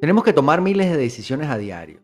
Tenemos 0.00 0.24
que 0.24 0.32
tomar 0.32 0.62
miles 0.62 0.90
de 0.90 0.96
decisiones 0.96 1.50
a 1.50 1.58
diario, 1.58 2.00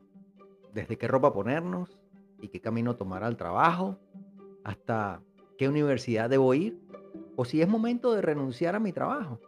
desde 0.75 0.99
qué 0.99 1.09
ropa 1.09 1.33
ponernos 1.33 1.99
y 2.43 2.49
qué 2.49 2.61
camino 2.61 2.95
tomar 2.95 3.25
al 3.25 3.39
trabajo, 3.39 3.99
hasta 4.65 5.23
qué 5.57 5.67
universidad 5.67 6.29
debo 6.29 6.53
ir, 6.53 6.79
o 7.37 7.47
si 7.47 7.63
es 7.63 7.69
momento 7.69 8.13
de 8.13 8.21
renunciar 8.21 8.75
a 8.75 8.81
mi 8.81 8.93
trabajo. 8.93 9.41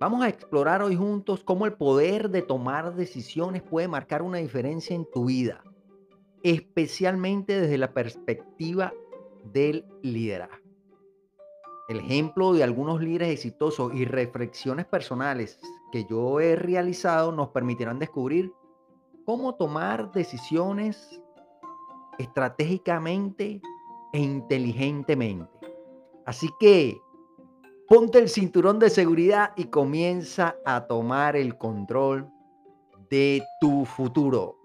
Vamos 0.00 0.24
a 0.24 0.28
explorar 0.28 0.82
hoy 0.82 0.96
juntos 0.96 1.44
cómo 1.44 1.66
el 1.66 1.74
poder 1.74 2.30
de 2.30 2.42
tomar 2.42 2.96
decisiones 2.96 3.62
puede 3.62 3.86
marcar 3.86 4.22
una 4.22 4.38
diferencia 4.38 4.96
en 4.96 5.06
tu 5.08 5.26
vida, 5.26 5.62
especialmente 6.42 7.60
desde 7.60 7.78
la 7.78 7.94
perspectiva 7.94 8.92
del 9.44 9.84
liderazgo. 10.02 10.66
El 11.88 12.00
ejemplo 12.00 12.52
de 12.54 12.64
algunos 12.64 13.00
líderes 13.00 13.28
exitosos 13.28 13.94
y 13.94 14.04
reflexiones 14.04 14.84
personales 14.86 15.60
que 15.90 16.04
yo 16.04 16.40
he 16.40 16.56
realizado 16.56 17.32
nos 17.32 17.48
permitirán 17.48 17.98
descubrir 17.98 18.52
cómo 19.24 19.54
tomar 19.54 20.12
decisiones 20.12 21.20
estratégicamente 22.18 23.60
e 24.12 24.18
inteligentemente. 24.18 25.50
Así 26.24 26.48
que 26.58 26.98
ponte 27.88 28.18
el 28.18 28.28
cinturón 28.28 28.78
de 28.78 28.90
seguridad 28.90 29.52
y 29.56 29.66
comienza 29.66 30.56
a 30.64 30.86
tomar 30.86 31.36
el 31.36 31.56
control 31.56 32.28
de 33.10 33.42
tu 33.60 33.84
futuro. 33.84 34.56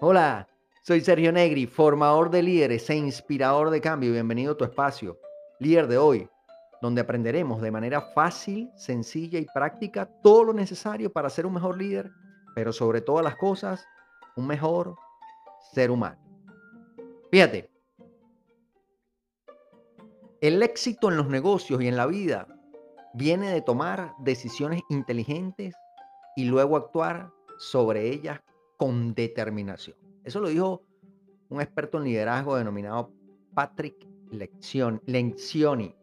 Hola, 0.00 0.48
soy 0.82 1.00
Sergio 1.00 1.32
Negri, 1.32 1.66
formador 1.66 2.30
de 2.30 2.42
líderes 2.42 2.88
e 2.90 2.96
inspirador 2.96 3.70
de 3.70 3.80
cambio. 3.80 4.12
Bienvenido 4.12 4.52
a 4.52 4.56
tu 4.56 4.64
espacio, 4.64 5.18
líder 5.58 5.86
de 5.86 5.98
hoy, 5.98 6.28
donde 6.80 7.00
aprenderemos 7.00 7.60
de 7.60 7.70
manera 7.70 8.00
fácil, 8.00 8.70
sencilla 8.76 9.38
y 9.38 9.46
práctica 9.52 10.06
todo 10.22 10.44
lo 10.44 10.52
necesario 10.52 11.12
para 11.12 11.30
ser 11.30 11.46
un 11.46 11.54
mejor 11.54 11.76
líder, 11.76 12.10
pero 12.54 12.72
sobre 12.72 13.00
todas 13.00 13.24
las 13.24 13.36
cosas, 13.36 13.86
un 14.36 14.46
mejor 14.46 14.96
ser 15.72 15.90
humano. 15.90 16.18
Fíjate, 17.30 17.70
el 20.40 20.62
éxito 20.62 21.10
en 21.10 21.16
los 21.16 21.28
negocios 21.28 21.82
y 21.82 21.88
en 21.88 21.96
la 21.96 22.06
vida 22.06 22.46
viene 23.12 23.50
de 23.50 23.60
tomar 23.60 24.14
decisiones 24.20 24.80
inteligentes 24.88 25.74
y 26.34 26.44
luego 26.44 26.76
actuar 26.76 27.30
sobre 27.58 28.08
ellas 28.08 28.40
con 28.78 29.14
determinación. 29.14 29.96
Eso 30.24 30.40
lo 30.40 30.48
dijo 30.48 30.82
un 31.50 31.60
experto 31.60 31.98
en 31.98 32.04
liderazgo 32.04 32.56
denominado 32.56 33.12
Patrick 33.52 34.08
Lencioni. 34.30 35.94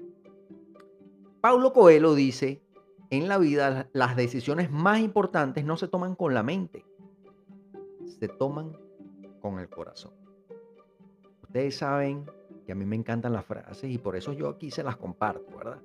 Paulo 1.47 1.71
Coelho 1.71 2.13
dice, 2.13 2.61
en 3.09 3.29
la 3.29 3.37
vida 3.37 3.87
las 3.93 4.17
decisiones 4.17 4.69
más 4.69 4.99
importantes 4.99 5.63
no 5.63 5.77
se 5.77 5.87
toman 5.87 6.13
con 6.13 6.33
la 6.33 6.43
mente, 6.43 6.85
se 8.19 8.27
toman 8.27 8.77
con 9.39 9.57
el 9.57 9.69
corazón. 9.69 10.11
Ustedes 11.41 11.77
saben 11.77 12.29
que 12.65 12.73
a 12.73 12.75
mí 12.75 12.83
me 12.83 12.97
encantan 12.97 13.31
las 13.31 13.45
frases 13.45 13.89
y 13.89 13.97
por 13.97 14.17
eso 14.17 14.33
yo 14.33 14.49
aquí 14.49 14.71
se 14.71 14.83
las 14.83 14.97
comparto, 14.97 15.55
¿verdad? 15.55 15.81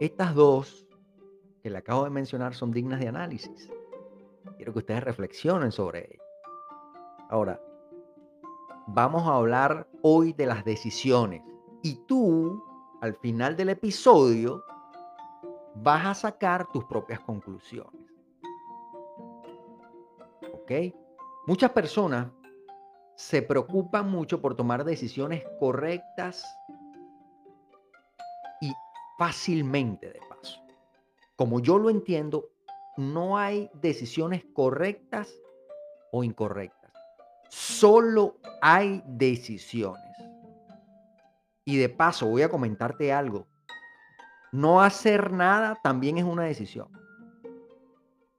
Estas 0.00 0.34
dos 0.34 0.88
que 1.62 1.70
le 1.70 1.78
acabo 1.78 2.02
de 2.02 2.10
mencionar 2.10 2.52
son 2.52 2.72
dignas 2.72 2.98
de 2.98 3.06
análisis. 3.06 3.70
Quiero 4.56 4.72
que 4.72 4.80
ustedes 4.80 5.04
reflexionen 5.04 5.70
sobre 5.70 6.00
ellas. 6.00 6.26
Ahora, 7.30 7.62
vamos 8.88 9.22
a 9.22 9.36
hablar 9.36 9.86
hoy 10.02 10.32
de 10.32 10.46
las 10.46 10.64
decisiones. 10.64 11.44
Y 11.84 11.94
tú, 12.08 12.71
al 13.02 13.16
final 13.16 13.56
del 13.56 13.70
episodio, 13.70 14.64
vas 15.74 16.06
a 16.06 16.14
sacar 16.14 16.70
tus 16.72 16.84
propias 16.84 17.18
conclusiones. 17.18 18.00
¿Ok? 20.54 20.94
Muchas 21.48 21.72
personas 21.72 22.28
se 23.16 23.42
preocupan 23.42 24.08
mucho 24.08 24.40
por 24.40 24.54
tomar 24.54 24.84
decisiones 24.84 25.44
correctas 25.58 26.44
y 28.60 28.72
fácilmente 29.18 30.12
de 30.12 30.20
paso. 30.28 30.62
Como 31.34 31.58
yo 31.58 31.78
lo 31.78 31.90
entiendo, 31.90 32.50
no 32.96 33.36
hay 33.36 33.68
decisiones 33.74 34.44
correctas 34.54 35.34
o 36.12 36.22
incorrectas 36.22 36.82
Solo 37.52 38.38
hay 38.62 39.02
decisiones. 39.04 40.11
Y 41.64 41.76
de 41.76 41.88
paso 41.88 42.26
voy 42.26 42.42
a 42.42 42.48
comentarte 42.48 43.12
algo. 43.12 43.46
No 44.52 44.82
hacer 44.82 45.32
nada 45.32 45.78
también 45.82 46.18
es 46.18 46.24
una 46.24 46.44
decisión. 46.44 46.88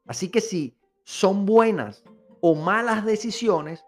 Así 0.06 0.30
que 0.30 0.42
si 0.42 0.78
son 1.04 1.46
buenas 1.46 2.04
o 2.42 2.56
malas 2.56 3.06
decisiones, 3.06 3.86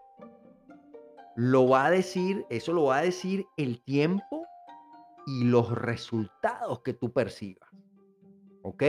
lo 1.36 1.68
va 1.68 1.86
a 1.86 1.90
decir, 1.90 2.46
eso 2.48 2.72
lo 2.72 2.84
va 2.84 2.98
a 2.98 3.02
decir 3.02 3.46
el 3.56 3.82
tiempo 3.82 4.46
y 5.26 5.44
los 5.44 5.70
resultados 5.70 6.80
que 6.80 6.94
tú 6.94 7.12
percibas. 7.12 7.68
¿Ok? 8.62 8.82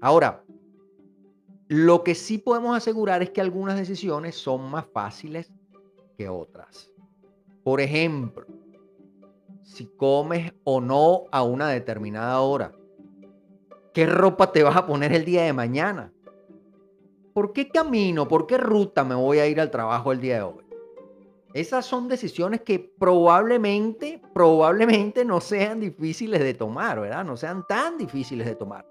Ahora, 0.00 0.42
lo 1.68 2.02
que 2.02 2.14
sí 2.14 2.38
podemos 2.38 2.76
asegurar 2.76 3.22
es 3.22 3.30
que 3.30 3.40
algunas 3.40 3.76
decisiones 3.76 4.34
son 4.34 4.70
más 4.70 4.86
fáciles 4.92 5.52
que 6.16 6.28
otras. 6.28 6.90
Por 7.62 7.80
ejemplo, 7.80 8.46
si 9.62 9.86
comes 9.86 10.52
o 10.64 10.80
no 10.80 11.24
a 11.30 11.42
una 11.42 11.68
determinada 11.68 12.40
hora. 12.40 12.72
¿Qué 13.94 14.06
ropa 14.06 14.52
te 14.52 14.62
vas 14.62 14.76
a 14.76 14.86
poner 14.86 15.12
el 15.12 15.24
día 15.24 15.42
de 15.42 15.52
mañana? 15.52 16.12
¿Por 17.34 17.52
qué 17.52 17.68
camino, 17.68 18.28
por 18.28 18.46
qué 18.46 18.58
ruta 18.58 19.04
me 19.04 19.14
voy 19.14 19.38
a 19.38 19.46
ir 19.46 19.60
al 19.60 19.70
trabajo 19.70 20.12
el 20.12 20.20
día 20.20 20.36
de 20.36 20.42
hoy? 20.42 20.64
Esas 21.54 21.84
son 21.84 22.08
decisiones 22.08 22.62
que 22.62 22.78
probablemente, 22.78 24.22
probablemente 24.32 25.24
no 25.24 25.40
sean 25.40 25.80
difíciles 25.80 26.40
de 26.40 26.54
tomar, 26.54 27.00
¿verdad? 27.00 27.24
No 27.24 27.36
sean 27.36 27.66
tan 27.66 27.98
difíciles 27.98 28.46
de 28.46 28.54
tomar. 28.54 28.86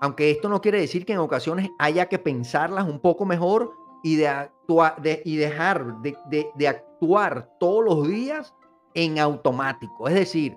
Aunque 0.00 0.30
esto 0.30 0.48
no 0.48 0.60
quiere 0.60 0.80
decir 0.80 1.04
que 1.04 1.12
en 1.12 1.18
ocasiones 1.18 1.68
haya 1.78 2.06
que 2.06 2.18
pensarlas 2.18 2.88
un 2.88 3.00
poco 3.00 3.26
mejor 3.26 3.72
y, 4.02 4.16
dejar 4.16 6.00
de, 6.00 6.50
de 6.54 6.68
actuar 6.68 7.50
todos 7.58 7.84
los 7.84 8.08
días 8.08 8.54
en 8.94 9.18
automático. 9.18 10.08
Es 10.08 10.14
decir, 10.14 10.56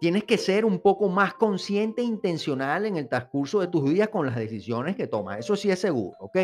tienes 0.00 0.24
que 0.24 0.38
ser 0.38 0.64
un 0.64 0.78
poco 0.80 1.08
más 1.08 1.34
consciente 1.34 2.02
e 2.02 2.04
intencional 2.04 2.86
en 2.86 2.96
el 2.96 3.08
transcurso 3.08 3.60
de 3.60 3.68
tus 3.68 3.84
días 3.84 4.08
con 4.08 4.26
las 4.26 4.36
decisiones 4.36 4.96
que 4.96 5.06
tomas. 5.06 5.38
Eso 5.38 5.56
sí 5.56 5.70
es 5.70 5.80
seguro, 5.80 6.16
¿ok? 6.20 6.38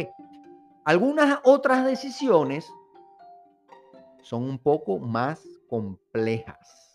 Algunas 0.85 1.41
otras 1.45 1.85
decisiones 1.85 2.71
son 4.23 4.45
un 4.45 4.59
poco 4.59 4.99
más 4.99 5.43
complejas 5.69 6.89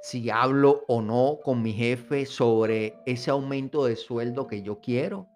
si 0.00 0.30
hablo 0.30 0.82
o 0.88 1.02
no 1.02 1.38
con 1.44 1.62
mi 1.62 1.72
jefe 1.72 2.24
sobre 2.26 2.98
ese 3.06 3.30
aumento 3.30 3.84
de 3.84 3.96
sueldo 3.96 4.46
que 4.46 4.62
yo 4.62 4.80
quiero, 4.80 5.28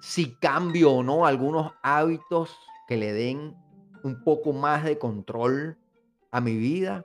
si 0.00 0.34
cambio 0.36 0.92
o 0.92 1.02
no 1.02 1.26
algunos 1.26 1.72
hábitos 1.82 2.56
que 2.86 2.96
le 2.96 3.12
den 3.12 3.56
un 4.02 4.22
poco 4.22 4.52
más 4.52 4.84
de 4.84 4.98
control 4.98 5.76
a 6.30 6.40
mi 6.40 6.56
vida, 6.56 7.04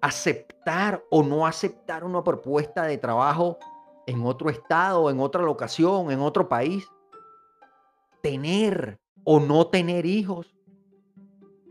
aceptar 0.00 1.04
o 1.10 1.22
no 1.22 1.46
aceptar 1.46 2.04
una 2.04 2.22
propuesta 2.22 2.84
de 2.84 2.98
trabajo 2.98 3.58
en 4.06 4.24
otro 4.24 4.50
estado, 4.50 5.10
en 5.10 5.20
otra 5.20 5.42
locación, 5.42 6.10
en 6.10 6.20
otro 6.20 6.48
país, 6.48 6.86
tener 8.22 8.98
o 9.24 9.40
no 9.40 9.66
tener 9.66 10.06
hijos, 10.06 10.54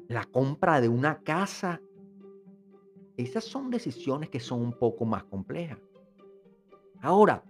la 0.07 0.25
compra 0.25 0.81
de 0.81 0.89
una 0.89 1.19
casa. 1.19 1.81
Esas 3.17 3.45
son 3.45 3.69
decisiones 3.69 4.29
que 4.29 4.39
son 4.39 4.61
un 4.61 4.73
poco 4.73 5.05
más 5.05 5.23
complejas. 5.23 5.79
Ahora, 7.01 7.43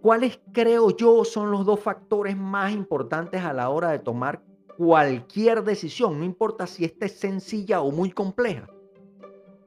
¿cuáles 0.00 0.40
creo 0.52 0.96
yo 0.96 1.24
son 1.24 1.50
los 1.50 1.66
dos 1.66 1.80
factores 1.80 2.36
más 2.36 2.72
importantes 2.72 3.42
a 3.42 3.52
la 3.52 3.68
hora 3.68 3.90
de 3.90 3.98
tomar 3.98 4.42
cualquier 4.76 5.64
decisión? 5.64 6.18
No 6.18 6.24
importa 6.24 6.66
si 6.66 6.84
esta 6.84 7.06
es 7.06 7.18
sencilla 7.18 7.80
o 7.80 7.90
muy 7.90 8.10
compleja. 8.10 8.68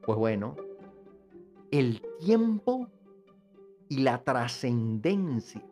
Pues 0.02 0.18
bueno, 0.18 0.56
el 1.70 2.02
tiempo 2.18 2.88
y 3.88 3.98
la 3.98 4.22
trascendencia 4.22 5.62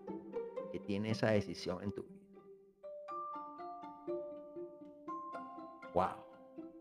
que 0.73 0.81
tiene 0.81 1.11
esa 1.11 1.31
decisión 1.31 1.83
en 1.83 1.93
tu 1.93 2.03
vida. 2.03 2.19
Wow. 5.95 6.29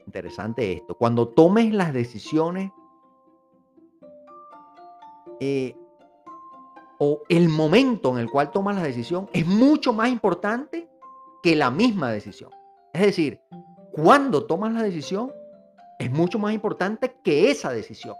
Interesante 0.05 0.71
esto. 0.73 0.95
Cuando 0.95 1.27
tomes 1.27 1.73
las 1.73 1.93
decisiones 1.93 2.71
eh, 5.39 5.75
o 6.97 7.21
el 7.29 7.49
momento 7.49 8.11
en 8.11 8.19
el 8.19 8.29
cual 8.29 8.51
tomas 8.51 8.75
la 8.75 8.83
decisión 8.83 9.29
es 9.33 9.45
mucho 9.45 9.93
más 9.93 10.09
importante 10.09 10.89
que 11.43 11.55
la 11.55 11.71
misma 11.71 12.11
decisión. 12.11 12.51
Es 12.93 13.01
decir, 13.01 13.39
cuando 13.91 14.45
tomas 14.45 14.73
la 14.73 14.83
decisión 14.83 15.31
es 15.99 16.11
mucho 16.11 16.39
más 16.39 16.53
importante 16.53 17.15
que 17.23 17.49
esa 17.49 17.71
decisión, 17.71 18.15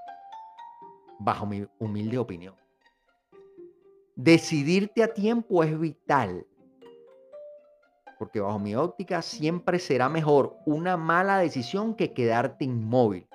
bajo 1.20 1.46
mi 1.46 1.68
humilde 1.80 2.18
opinión. 2.18 2.56
decidirte 4.16 5.04
a 5.04 5.14
tiempo 5.14 5.64
es 5.64 5.80
vital. 5.80 6.46
Porque 8.18 8.40
bajo 8.40 8.58
mi 8.58 8.76
óptica 8.76 9.22
siempre 9.22 9.78
será 9.78 10.10
mejor 10.10 10.58
una 10.66 10.98
mala 10.98 11.38
decisión 11.38 11.94
que 11.94 12.14
quedarte 12.14 12.66
inmóvil, 12.66 13.28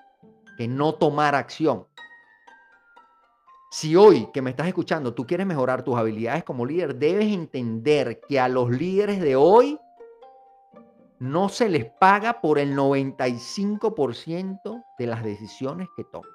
que 0.57 0.67
no 0.67 0.95
tomar 0.95 1.37
acción. 1.37 1.87
Si 3.73 3.97
hoy 3.97 4.29
que 4.35 4.43
me 4.43 4.51
estás 4.51 4.69
escuchando 4.69 5.15
tú 5.15 5.27
quieres 5.27 5.47
mejorar 5.47 5.83
tus 5.83 5.97
habilidades 5.97 6.45
como 6.45 6.67
líder, 6.67 6.97
debes 6.97 7.33
entender 7.33 8.21
que 8.29 8.39
a 8.39 8.47
los 8.47 8.71
líderes 8.71 9.19
de 9.19 9.35
hoy 9.35 9.79
no 11.19 11.49
se 11.49 11.71
les 11.71 11.87
paga 11.87 12.43
por 12.43 12.59
el 12.59 12.77
95% 12.77 14.85
de 14.99 15.07
las 15.07 15.25
decisiones 15.25 15.89
que 15.97 16.05
toman. 16.05 16.29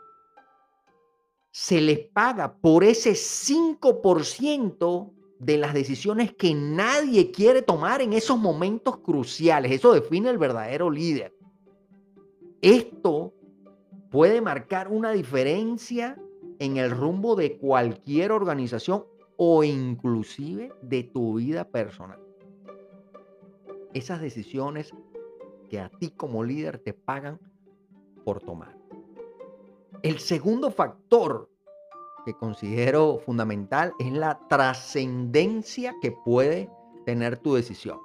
Se 1.52 1.80
les 1.80 2.00
paga 2.08 2.56
por 2.56 2.84
ese 2.84 3.12
5% 3.12 5.14
de 5.38 5.58
las 5.60 5.76
decisiones 5.76 6.34
que 6.34 6.56
nadie 6.56 7.30
quiere 7.30 7.62
tomar 7.62 8.02
en 8.02 8.14
esos 8.14 8.40
momentos 8.40 8.98
cruciales. 8.98 9.72
Eso 9.72 9.94
define 9.94 10.32
el 10.32 10.40
verdadero 10.40 10.90
líder. 10.90 11.38
Esto 12.64 13.36
puede 14.10 14.42
marcar 14.42 14.88
una 14.88 15.12
diferencia 15.12 16.18
en 16.60 16.78
el 16.78 16.92
rumbo 16.92 17.36
de 17.36 17.58
cualquier 17.58 18.32
organización 18.32 19.06
o 19.38 19.64
inclusive 19.64 20.74
de 20.82 21.04
tu 21.04 21.36
vida 21.36 21.66
personal. 21.66 22.20
Esas 23.94 24.22
decisiones 24.22 24.94
que 25.70 25.80
a 25.80 25.90
ti 25.90 26.10
como 26.12 26.44
líder 26.44 26.80
te 26.80 26.94
pagan 26.94 27.40
por 28.24 28.42
tomar. 28.42 28.76
El 30.04 30.20
segundo 30.20 30.72
factor 30.72 31.50
que 32.26 32.34
considero 32.34 33.20
fundamental 33.26 33.94
es 34.00 34.12
la 34.12 34.40
trascendencia 34.48 35.96
que 36.02 36.12
puede 36.12 36.70
tener 37.06 37.38
tu 37.38 37.56
decisión. 37.56 38.00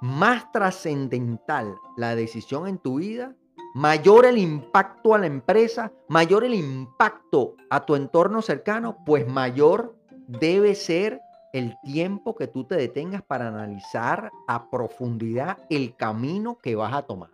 Más 0.00 0.50
trascendental 0.52 1.76
la 1.96 2.16
decisión 2.16 2.66
en 2.66 2.78
tu 2.78 2.96
vida, 2.96 3.36
mayor 3.74 4.24
el 4.24 4.38
impacto 4.38 5.14
a 5.14 5.18
la 5.18 5.26
empresa, 5.26 5.92
mayor 6.08 6.44
el 6.44 6.54
impacto 6.54 7.56
a 7.70 7.84
tu 7.84 7.96
entorno 7.96 8.40
cercano, 8.40 8.98
pues 9.04 9.26
mayor 9.26 9.96
debe 10.26 10.74
ser 10.74 11.20
el 11.52 11.76
tiempo 11.84 12.34
que 12.34 12.46
tú 12.46 12.64
te 12.64 12.76
detengas 12.76 13.22
para 13.22 13.48
analizar 13.48 14.30
a 14.48 14.70
profundidad 14.70 15.58
el 15.70 15.94
camino 15.96 16.58
que 16.58 16.76
vas 16.76 16.94
a 16.94 17.02
tomar. 17.02 17.30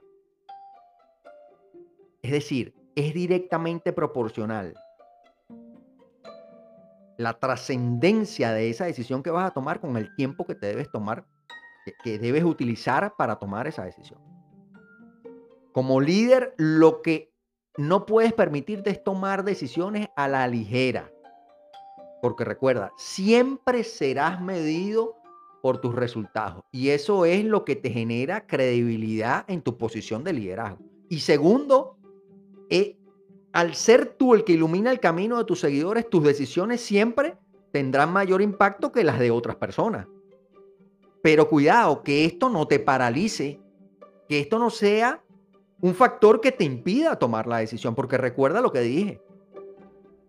Es 2.22 2.32
decir, 2.32 2.74
es 2.94 3.14
directamente 3.14 3.92
proporcional. 3.92 4.74
La 7.16 7.38
trascendencia 7.38 8.52
de 8.52 8.70
esa 8.70 8.86
decisión 8.86 9.22
que 9.22 9.30
vas 9.30 9.50
a 9.50 9.54
tomar 9.54 9.80
con 9.80 9.96
el 9.96 10.14
tiempo 10.16 10.46
que 10.46 10.54
te 10.54 10.66
debes 10.66 10.90
tomar, 10.90 11.24
que, 12.02 12.18
debes 12.18 12.44
utilizar 12.44 13.14
para 13.16 13.36
tomar 13.36 13.66
esa 13.66 13.84
decisión. 13.84 14.29
Como 15.72 16.00
líder, 16.00 16.54
lo 16.56 17.02
que 17.02 17.32
no 17.76 18.06
puedes 18.06 18.32
permitirte 18.32 18.90
es 18.90 19.02
tomar 19.02 19.44
decisiones 19.44 20.08
a 20.16 20.28
la 20.28 20.46
ligera. 20.48 21.10
Porque 22.20 22.44
recuerda, 22.44 22.92
siempre 22.96 23.84
serás 23.84 24.40
medido 24.40 25.16
por 25.62 25.80
tus 25.80 25.94
resultados. 25.94 26.62
Y 26.72 26.88
eso 26.88 27.24
es 27.24 27.44
lo 27.44 27.64
que 27.64 27.76
te 27.76 27.90
genera 27.90 28.46
credibilidad 28.46 29.44
en 29.48 29.62
tu 29.62 29.76
posición 29.76 30.24
de 30.24 30.32
liderazgo. 30.32 30.84
Y 31.08 31.20
segundo, 31.20 31.96
eh, 32.68 32.96
al 33.52 33.74
ser 33.74 34.14
tú 34.14 34.34
el 34.34 34.44
que 34.44 34.52
ilumina 34.52 34.90
el 34.90 35.00
camino 35.00 35.38
de 35.38 35.44
tus 35.44 35.60
seguidores, 35.60 36.08
tus 36.08 36.22
decisiones 36.22 36.80
siempre 36.80 37.36
tendrán 37.72 38.12
mayor 38.12 38.42
impacto 38.42 38.92
que 38.92 39.04
las 39.04 39.18
de 39.18 39.30
otras 39.30 39.56
personas. 39.56 40.06
Pero 41.22 41.48
cuidado, 41.48 42.02
que 42.02 42.24
esto 42.24 42.48
no 42.48 42.66
te 42.66 42.78
paralice, 42.78 43.60
que 44.28 44.40
esto 44.40 44.58
no 44.58 44.70
sea 44.70 45.22
un 45.82 45.94
factor 45.94 46.40
que 46.40 46.52
te 46.52 46.64
impida 46.64 47.18
tomar 47.18 47.46
la 47.46 47.58
decisión, 47.58 47.94
porque 47.94 48.18
recuerda 48.18 48.60
lo 48.60 48.72
que 48.72 48.80
dije. 48.80 49.22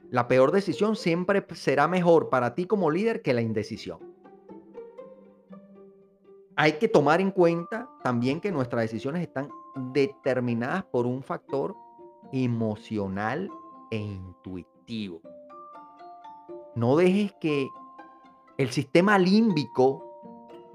La 0.09 0.27
peor 0.27 0.51
decisión 0.51 0.95
siempre 0.95 1.45
será 1.53 1.87
mejor 1.87 2.29
para 2.29 2.55
ti 2.55 2.65
como 2.65 2.91
líder 2.91 3.21
que 3.21 3.33
la 3.33 3.41
indecisión. 3.41 3.99
Hay 6.55 6.73
que 6.73 6.87
tomar 6.87 7.21
en 7.21 7.31
cuenta 7.31 7.89
también 8.03 8.41
que 8.41 8.51
nuestras 8.51 8.83
decisiones 8.83 9.21
están 9.21 9.49
determinadas 9.93 10.83
por 10.83 11.05
un 11.05 11.23
factor 11.23 11.75
emocional 12.31 13.49
e 13.89 13.97
intuitivo. 13.97 15.21
No 16.75 16.95
dejes 16.95 17.33
que 17.39 17.67
el 18.57 18.69
sistema 18.69 19.17
límbico 19.17 20.10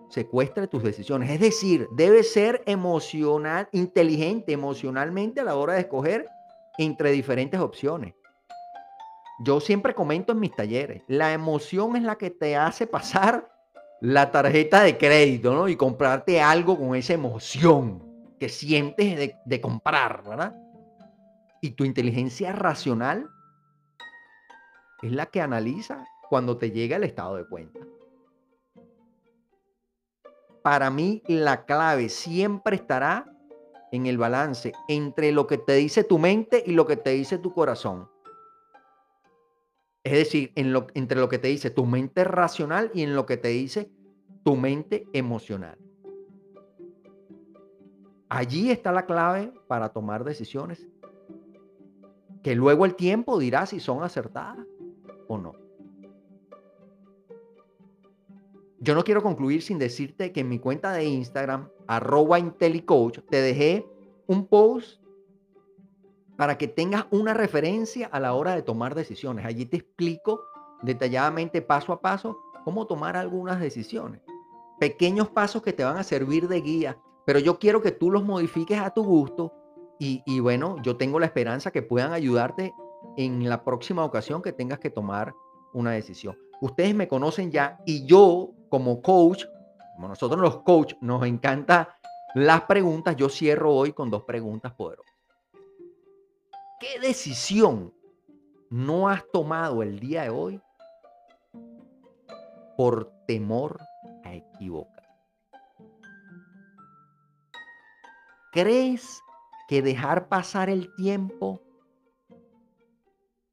secuestre 0.09 0.69
tus 0.69 0.83
decisiones. 0.83 1.31
Es 1.31 1.41
decir, 1.41 1.89
debes 1.93 2.33
ser 2.33 2.63
emocional, 2.67 3.69
inteligente 3.73 4.53
emocionalmente 4.53 5.41
a 5.41 5.45
la 5.45 5.57
hora 5.57 5.75
de 5.75 5.81
escoger 5.81 6.29
entre 6.79 7.11
diferentes 7.11 7.61
opciones. 7.61 8.15
Yo 9.41 9.61
siempre 9.61 9.95
comento 9.95 10.33
en 10.33 10.41
mis 10.41 10.55
talleres, 10.55 11.03
la 11.09 11.33
emoción 11.33 11.97
es 11.97 12.03
la 12.03 12.17
que 12.17 12.31
te 12.31 12.57
hace 12.57 12.87
pasar 12.87 13.53
la 14.01 14.31
tarjeta 14.31 14.83
de 14.83 14.97
crédito, 14.97 15.55
¿no? 15.55 15.69
Y 15.69 15.77
comprarte 15.77 16.41
algo 16.41 16.79
con 16.79 16.95
esa 16.95 17.15
emoción 17.15 18.03
que 18.39 18.49
sientes 18.49 19.17
de, 19.17 19.37
de 19.45 19.61
comprar, 19.61 20.23
¿verdad? 20.23 20.55
Y 21.61 21.71
tu 21.73 21.85
inteligencia 21.85 22.53
racional 22.53 23.29
es 25.03 25.13
la 25.13 25.27
que 25.27 25.41
analiza 25.41 26.05
cuando 26.29 26.57
te 26.57 26.71
llega 26.71 26.97
el 26.97 27.05
estado 27.05 27.37
de 27.37 27.47
cuenta. 27.47 27.81
Para 30.67 30.91
mí 30.91 31.23
la 31.29 31.65
clave 31.65 32.09
siempre 32.09 32.75
estará 32.75 33.33
en 33.93 34.07
el 34.07 34.19
balance 34.19 34.73
entre 34.89 35.31
lo 35.31 35.47
que 35.47 35.59
te 35.59 35.75
dice 35.75 36.03
tu 36.03 36.19
mente 36.19 36.65
y 36.67 36.73
lo 36.73 36.89
que 36.89 36.97
te 36.97 37.11
dice 37.11 37.39
tu 37.39 37.53
corazón. 37.53 38.09
Es 40.03 40.15
decir, 40.15 40.51
entre 40.57 41.21
lo 41.21 41.29
que 41.29 41.39
te 41.39 41.47
dice 41.47 41.71
tu 41.71 41.87
mente 41.87 42.25
racional 42.25 42.91
y 42.93 43.03
en 43.03 43.15
lo 43.15 43.27
que 43.27 43.37
te 43.37 43.47
dice 43.47 43.93
tu 44.43 44.57
mente 44.57 45.07
emocional. 45.13 45.79
Allí 48.29 48.73
está 48.73 48.91
la 48.91 49.07
clave 49.07 49.53
para 49.69 49.91
tomar 49.91 50.25
decisiones 50.25 50.85
que 52.43 52.57
luego 52.57 52.87
el 52.87 52.97
tiempo 52.97 53.39
dirá 53.39 53.67
si 53.67 53.79
son 53.79 54.03
acertadas 54.03 54.67
o 55.29 55.39
no. 55.39 55.66
Yo 58.79 58.95
no 58.95 59.05
quiero 59.05 59.23
concluir 59.23 59.63
sin 59.63 59.79
decirte 59.79 60.33
que 60.33 60.41
en 60.41 60.49
mi 60.49 60.59
cuenta 60.59 60.93
de 60.93 61.05
Instagram, 61.05 61.69
arroba 61.87 62.39
IntelliCoach, 62.39 63.21
te 63.29 63.41
dejé 63.41 63.87
un 64.27 64.47
post 64.47 65.01
para 66.37 66.59
que 66.59 66.69
tengas 66.69 67.07
una 67.11 67.33
referencia 67.33 68.07
a 68.09 68.21
la 68.21 68.35
hora 68.35 68.55
de 68.55 68.63
tomar 68.63 68.95
decisiones. 68.95 69.47
Allí 69.47 69.65
te 69.65 69.79
explico 69.79 70.43
detalladamente 70.83 71.63
paso 71.63 71.93
a 71.93 72.01
paso 72.03 72.39
cómo 72.65 72.87
tomar 72.87 73.17
algunas 73.17 73.61
decisiones. 73.61 74.21
Pequeños 74.79 75.29
pasos 75.31 75.63
que 75.63 75.73
te 75.73 75.85
van 75.85 75.97
a 75.97 76.03
servir 76.03 76.49
de 76.49 76.61
guía, 76.61 76.99
pero 77.25 77.39
yo 77.39 77.59
quiero 77.59 77.81
que 77.81 77.93
tú 77.93 78.11
los 78.11 78.25
modifiques 78.25 78.79
a 78.79 78.91
tu 78.91 79.03
gusto 79.03 79.53
y, 79.99 80.41
bueno, 80.41 80.77
yo 80.83 80.99
tengo 80.99 81.19
la 81.19 81.25
esperanza 81.25 81.71
que 81.71 81.81
puedan 81.81 82.13
ayudarte 82.13 82.75
en 83.17 83.49
la 83.49 83.65
próxima 83.65 84.05
ocasión 84.05 84.43
que 84.43 84.53
tengas 84.53 84.79
que 84.79 84.91
tomar 84.91 85.35
una 85.73 85.93
decisión. 85.93 86.37
Ustedes 86.61 86.95
me 86.95 87.09
conocen 87.09 87.51
ya 87.51 87.79
y 87.87 88.05
yo 88.05 88.51
como 88.69 89.03
coach, 89.03 89.45
como 89.95 90.09
nosotros 90.09 90.41
los 90.41 90.63
coach 90.63 90.95
nos 91.01 91.25
encanta 91.27 91.97
las 92.35 92.63
preguntas, 92.63 93.17
yo 93.17 93.29
cierro 93.29 93.73
hoy 93.75 93.93
con 93.93 94.11
dos 94.11 94.25
preguntas 94.25 94.73
poderosas. 94.75 95.15
¿Qué 96.79 97.01
decisión 97.01 97.95
no 98.69 99.09
has 99.09 99.27
tomado 99.33 99.83
el 99.83 99.99
día 99.99 100.25
de 100.25 100.31
hoy 100.31 100.61
por 102.77 103.11
temor 103.27 103.81
a 104.25 104.35
equivocar? 104.35 105.09
¿Crees 108.53 109.23
que 109.69 109.83
dejar 109.83 110.29
pasar 110.29 110.69
el 110.69 110.95
tiempo 110.97 111.63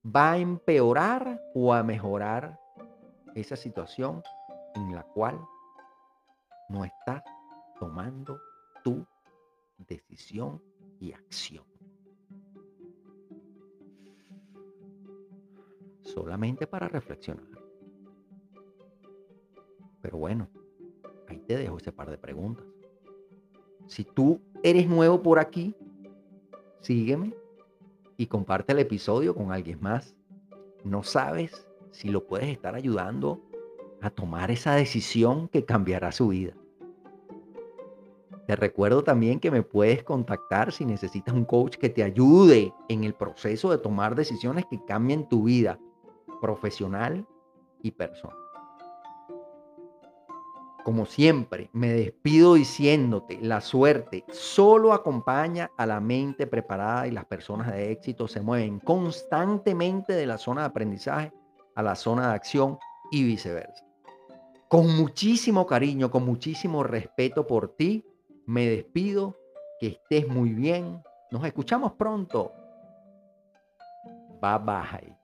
va 0.05 0.33
a 0.33 0.37
empeorar 0.37 1.41
o 1.53 1.73
a 1.73 1.83
mejorar 1.83 2.59
esa 3.35 3.55
situación 3.55 4.21
en 4.75 4.93
la 4.93 5.03
cual 5.03 5.39
no 6.69 6.83
estás 6.85 7.23
tomando 7.79 8.39
tu 8.83 9.05
decisión 9.77 10.61
y 10.99 11.13
acción. 11.13 11.63
Solamente 16.01 16.67
para 16.67 16.87
reflexionar. 16.87 17.45
Pero 20.01 20.17
bueno, 20.17 20.47
ahí 21.27 21.39
te 21.39 21.57
dejo 21.57 21.77
ese 21.77 21.91
par 21.91 22.09
de 22.09 22.17
preguntas. 22.17 22.65
Si 23.87 24.03
tú 24.03 24.41
eres 24.63 24.87
nuevo 24.87 25.21
por 25.21 25.39
aquí, 25.39 25.75
sígueme 26.81 27.33
y 28.17 28.27
comparte 28.27 28.73
el 28.73 28.79
episodio 28.79 29.33
con 29.33 29.51
alguien 29.51 29.79
más. 29.81 30.15
No 30.83 31.03
sabes 31.03 31.67
si 31.91 32.09
lo 32.09 32.25
puedes 32.25 32.49
estar 32.49 32.75
ayudando 32.75 33.41
a 34.03 34.09
tomar 34.09 34.51
esa 34.51 34.75
decisión 34.75 35.47
que 35.47 35.65
cambiará 35.65 36.11
su 36.11 36.27
vida. 36.27 36.53
Te 38.47 38.57
recuerdo 38.57 39.03
también 39.03 39.39
que 39.39 39.51
me 39.51 39.63
puedes 39.63 40.03
contactar 40.03 40.73
si 40.73 40.83
necesitas 40.83 41.33
un 41.33 41.45
coach 41.45 41.77
que 41.77 41.89
te 41.89 42.03
ayude 42.03 42.73
en 42.89 43.05
el 43.05 43.13
proceso 43.13 43.71
de 43.71 43.77
tomar 43.77 44.15
decisiones 44.15 44.65
que 44.69 44.83
cambien 44.83 45.29
tu 45.29 45.43
vida 45.43 45.79
profesional 46.41 47.25
y 47.81 47.91
personal. 47.91 48.37
Como 50.83 51.05
siempre, 51.05 51.69
me 51.71 51.93
despido 51.93 52.55
diciéndote, 52.55 53.39
la 53.41 53.61
suerte 53.61 54.25
solo 54.27 54.91
acompaña 54.91 55.71
a 55.77 55.85
la 55.85 56.01
mente 56.01 56.45
preparada 56.45 57.07
y 57.07 57.11
las 57.11 57.23
personas 57.23 57.71
de 57.71 57.93
éxito 57.93 58.27
se 58.27 58.41
mueven 58.41 58.81
constantemente 58.81 60.11
de 60.11 60.25
la 60.25 60.37
zona 60.37 60.61
de 60.61 60.67
aprendizaje 60.67 61.31
a 61.75 61.81
la 61.81 61.95
zona 61.95 62.27
de 62.27 62.33
acción 62.33 62.77
y 63.11 63.23
viceversa. 63.23 63.92
Con 64.73 64.97
muchísimo 64.97 65.67
cariño, 65.67 66.09
con 66.09 66.25
muchísimo 66.25 66.81
respeto 66.81 67.45
por 67.45 67.75
ti, 67.75 68.03
me 68.47 68.67
despido, 68.67 69.37
que 69.79 69.89
estés 69.89 70.27
muy 70.27 70.49
bien. 70.49 70.99
Nos 71.29 71.45
escuchamos 71.45 71.91
pronto. 71.91 72.51
Bye 74.41 74.57
bye. 74.65 75.22